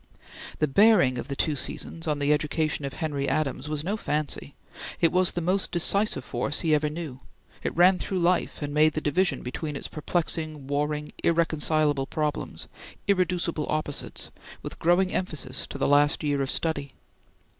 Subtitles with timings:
[0.57, 4.55] The bearing of the two seasons on the education of Henry Adams was no fancy;
[4.99, 7.19] it was the most decisive force he ever knew;
[7.61, 12.67] it ran though life, and made the division between its perplexing, warring, irreconcilable problems,
[13.07, 14.31] irreducible opposites,
[14.63, 16.93] with growing emphasis to the last year of study.